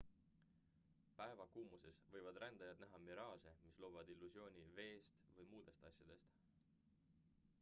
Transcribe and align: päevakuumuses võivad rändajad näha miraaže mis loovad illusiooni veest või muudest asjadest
päevakuumuses 1.17 1.99
võivad 2.15 2.39
rändajad 2.43 2.79
näha 2.85 3.01
miraaže 3.09 3.53
mis 3.67 3.77
loovad 3.85 4.09
illusiooni 4.15 4.63
veest 4.81 5.21
või 5.37 5.49
muudest 5.53 5.89
asjadest 5.91 6.41